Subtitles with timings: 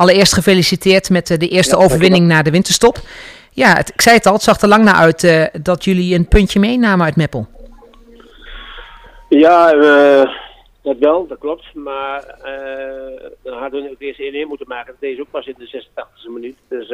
[0.00, 2.96] allereerst gefeliciteerd met de eerste overwinning na de winterstop.
[3.52, 6.28] Ja, het, ik zei het al, het zag er lang naar uit dat jullie een
[6.28, 7.46] puntje meenamen uit Meppel.
[9.28, 9.72] Ja,
[10.82, 11.74] dat wel, dat klopt.
[11.74, 12.24] Maar
[13.42, 14.94] dan hadden we ook eerst 1-1 moeten maken.
[15.00, 16.56] Deze ook pas in de 86e minuut.
[16.68, 16.88] Dus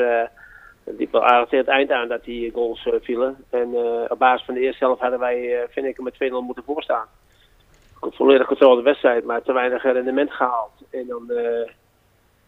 [0.84, 3.36] het liep wel aardig tegen het eind aan dat die goals vielen.
[3.50, 3.68] En
[4.08, 7.06] op basis van de eerste helft hadden wij, vind ik, met 2-0 moeten voorstaan
[8.00, 10.72] volledig controle de wedstrijd, maar te weinig rendement gehaald.
[10.90, 11.68] En dan, uh,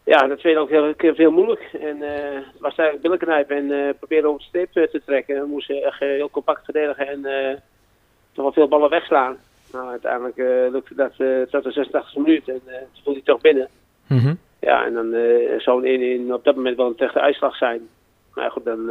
[0.09, 1.69] ja, dat tweede ook heel, veel moeilijk.
[1.81, 5.41] En uh, het was eigenlijk billenknijpen en uh, proberen over de streep te trekken.
[5.41, 7.21] We moesten echt heel compact verdedigen en
[8.31, 9.37] toch wel veel ballen wegslaan.
[9.71, 10.37] Nou, uiteindelijk
[10.71, 11.13] lukte dat
[11.49, 13.67] tot de 86 minuut en toen voelde hij toch binnen.
[14.07, 14.39] Mm -hmm.
[14.59, 15.15] Ja, en dan
[15.57, 17.87] zou een op dat moment wel een techte uitslag zijn.
[18.33, 18.89] Maar goed, dan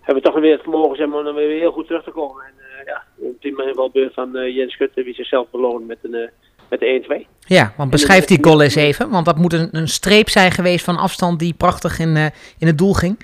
[0.00, 2.44] hebben we toch weer het vermogen zeg maar, om weer heel goed terug te komen.
[2.44, 2.54] En,
[2.86, 3.02] ja,
[3.40, 6.30] prima invalbeurt van uh, Jens Schutte, wie zichzelf beloont met, een,
[6.68, 7.26] met de 1-2.
[7.40, 9.10] Ja, want beschrijf die goal eens even.
[9.10, 12.26] Want dat moet een, een streep zijn geweest van afstand die prachtig in, uh,
[12.58, 13.18] in het doel ging.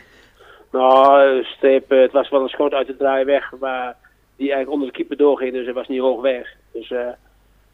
[0.72, 3.96] Nou, streep, het was wel een schot uit de draai weg, maar
[4.36, 6.48] die eigenlijk onder de keeper doorging, dus hij was niet hoog weg.
[6.72, 7.14] Dus de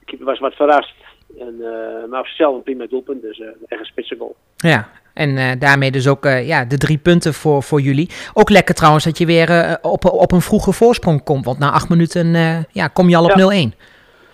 [0.05, 0.95] keeper was wat verrast.
[1.39, 1.57] En,
[2.11, 4.37] maar op zichzelf een prima doelpunt, dus echt een spitse goal.
[4.57, 8.11] Ja, en uh, daarmee dus ook uh, ja, de drie punten voor, voor jullie.
[8.35, 11.45] Ook lekker trouwens dat je weer uh, op, op een vroege voorsprong komt.
[11.45, 12.27] Want na acht minuten
[12.73, 13.69] ja, kom je al op ja.
[13.69, 13.77] 0-1.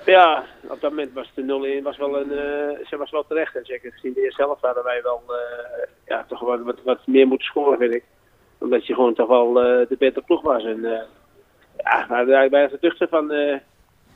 [0.04, 0.44] Ja,
[0.74, 2.28] op dat moment was de 0-1 was wel, een,
[2.86, 3.56] ze was wel terecht.
[3.56, 5.22] En zeker gezien de eerste helft hadden wij wel
[6.06, 8.04] ja, toch wat, wat, wat, meer moeten scoren, vind ik.
[8.58, 10.64] Omdat je gewoon toch wel de betere ploeg was.
[10.64, 10.80] En
[11.76, 13.32] ja, we eigenlijk de duchten van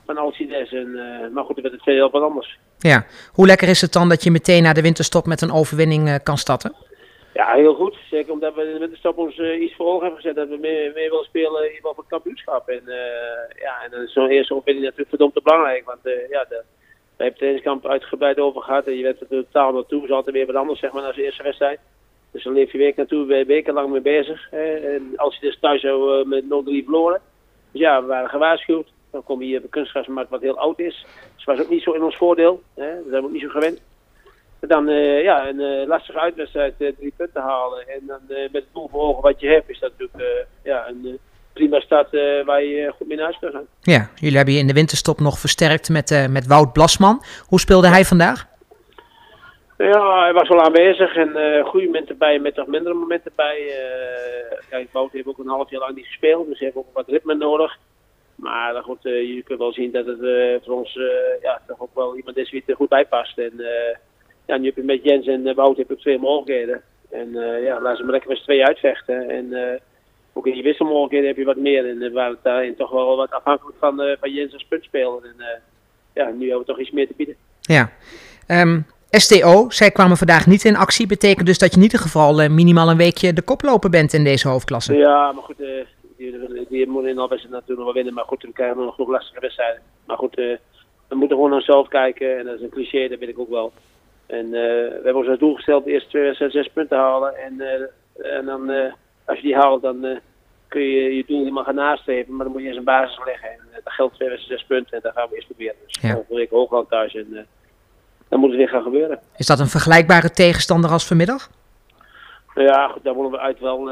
[0.05, 0.73] van Alcides.
[0.73, 0.91] En,
[1.33, 2.57] maar goed, dan werd het tweede wat anders.
[2.77, 6.23] Ja, hoe lekker is het dan dat je meteen na de winterstop met een overwinning
[6.23, 6.75] kan starten?
[7.39, 7.97] Ja, heel goed.
[8.09, 10.35] Zeker omdat we in de winterstop ons uh, iets voor ogen hebben gezet.
[10.35, 12.67] Dat we meer, willen spelen in voor het kampioenschap.
[12.67, 12.81] En,
[13.59, 15.85] ja, en is zo'n eerste overwinning natuurlijk verdomd belangrijk.
[15.85, 16.63] Want ja, de,
[17.19, 18.87] we hebben het trainingskamp uitgebreid over gehad.
[18.87, 20.03] En je werd er totaal naartoe.
[20.03, 21.79] is altijd weer wat anders zeg maar, dan de eerste wedstrijd.
[22.31, 24.47] Dus dan leef je week naartoe, ben je wekenlang mee bezig.
[24.49, 24.73] Hè.
[24.75, 26.47] En als je dus thuis zo met 0-3
[26.83, 27.21] verloren.
[27.71, 28.87] Dus ja, we waren gewaarschuwd.
[29.11, 31.05] Dan kom je hier op een kunstgrasmarkt wat heel oud is.
[31.35, 32.61] Dus was ook niet zo in ons voordeel.
[32.75, 32.95] Hè?
[32.95, 33.81] Dat zijn we ook niet zo gewend.
[34.59, 37.87] Dan uh, ja, een uh, lastige uitwedstrijd uh, drie punten halen.
[37.87, 41.19] En dan met het doel voor ogen wat je hebt, is dat natuurlijk ja, een
[41.53, 42.11] prima start
[42.45, 43.67] waar je goed mee naar huis kan gaan.
[43.81, 47.23] Ja, jullie hebben je in de winterstop nog versterkt met, met Wout Blasman.
[47.47, 48.47] Hoe speelde hij vandaag?
[49.77, 53.73] Ja, hij was wel aanwezig en goede momenten bij, met toch mindere momenten bij.
[54.71, 57.07] ja, Wout heeft ook een half jaar lang niet gespeeld, dus hij heeft ook wat
[57.07, 57.77] ritme nodig.
[58.35, 60.19] Maar goed, je kunt wel zien dat het
[60.65, 60.99] voor ons
[61.41, 63.37] ja, toch ook wel iemand is wie er goed bij past.
[63.37, 63.53] En
[64.49, 66.81] ja, nu heb je met Jens en Wout heb ik twee mogelijkheden.
[67.09, 67.31] En
[67.63, 69.29] ja, laten ze maar lekker met z'n twee uitvechten.
[69.29, 69.79] En
[70.33, 71.89] ook in die wisselmogelijkheden heb je wat meer.
[71.89, 75.23] En we waren daarin toch wel wat afhankelijk van, van Jens als puntspeler.
[75.23, 75.61] En
[76.13, 77.35] ja, nu hebben we toch iets meer te bieden.
[77.61, 77.91] Ja.
[78.47, 81.07] Um, STO, zij kwamen vandaag niet in actie.
[81.07, 84.47] Betekent dus dat je in ieder geval minimaal een weekje de koploper bent in deze
[84.47, 84.93] hoofdklasse.
[84.93, 85.57] Ja, maar goed
[86.19, 88.13] die, die moeten in wedstrijd natuurlijk nog wel winnen.
[88.13, 89.81] Maar goed, we krijgen nog genoeg lastige wedstrijden.
[90.05, 90.57] Maar goed, uh,
[91.07, 92.37] we moeten gewoon naar onszelf kijken.
[92.37, 93.71] En dat is een cliché, dat weet ik ook wel.
[94.29, 97.35] En uh, we hebben ons als doel gesteld wedstrijden zes punten halen.
[97.37, 98.69] En, uh, en dan,
[99.25, 100.19] als je die haalt, dan
[100.67, 102.35] kun je je doel helemaal gaan nastreven.
[102.35, 103.49] Maar dan moet je eens een basis leggen.
[103.49, 104.97] En dat geldt twee wedstrijden zes punten.
[104.97, 105.75] En daar gaan we eerst proberen.
[105.85, 106.13] Dus ja.
[106.13, 107.15] volgende week Hoogland thuis.
[107.15, 107.47] En
[108.27, 109.19] dan moet het weer gaan gebeuren.
[109.37, 111.49] Is dat een vergelijkbare tegenstander als vanmiddag?
[112.55, 113.87] Ja, goed, daar wonnen we uit wel,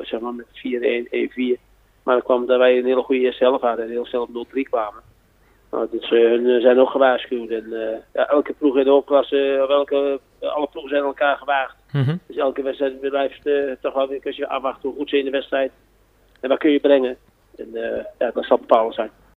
[0.00, 1.60] zeg maar met 4-1, 1-4.
[2.02, 4.32] Maar dan kwam dat wij een hele goede eerste helft hadden en heel zelf 0-3
[4.62, 5.02] kwamen.
[5.72, 7.50] Nou, dus hun zijn ook gewaarschuwd.
[7.50, 11.76] En uh, ja, elke ploeg in de hoofdklasse, of elke, alle ploegen zijn elkaar gewaagd.
[11.92, 12.20] Mm -hmm.
[12.26, 15.72] Dus elke wedstrijd blijft uh, toch wel weer, afwachten hoe goed ze in de wedstrijd
[16.40, 17.16] en wat kun je brengen.
[17.56, 17.68] En
[18.18, 19.10] ja, dat zal bepalend zijn.